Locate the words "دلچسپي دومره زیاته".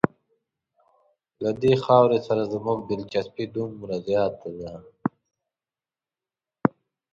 2.91-4.49